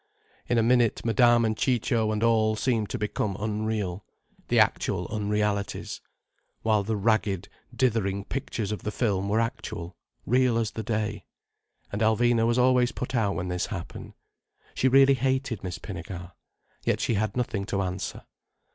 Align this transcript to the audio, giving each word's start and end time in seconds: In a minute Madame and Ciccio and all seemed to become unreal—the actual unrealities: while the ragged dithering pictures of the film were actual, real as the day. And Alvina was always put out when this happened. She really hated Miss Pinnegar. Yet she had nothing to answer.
In 0.49 0.57
a 0.57 0.63
minute 0.63 1.05
Madame 1.05 1.45
and 1.45 1.55
Ciccio 1.55 2.11
and 2.11 2.23
all 2.23 2.55
seemed 2.55 2.89
to 2.89 2.97
become 2.97 3.37
unreal—the 3.39 4.59
actual 4.59 5.07
unrealities: 5.09 6.01
while 6.63 6.81
the 6.81 6.95
ragged 6.97 7.49
dithering 7.71 8.25
pictures 8.25 8.71
of 8.71 8.81
the 8.81 8.89
film 8.89 9.29
were 9.29 9.39
actual, 9.39 9.95
real 10.25 10.57
as 10.57 10.71
the 10.71 10.81
day. 10.81 11.27
And 11.91 12.01
Alvina 12.01 12.47
was 12.47 12.57
always 12.57 12.91
put 12.91 13.13
out 13.13 13.35
when 13.35 13.49
this 13.49 13.67
happened. 13.67 14.13
She 14.73 14.87
really 14.87 15.13
hated 15.13 15.63
Miss 15.63 15.77
Pinnegar. 15.77 16.31
Yet 16.83 16.99
she 16.99 17.13
had 17.13 17.37
nothing 17.37 17.65
to 17.67 17.83
answer. 17.83 18.23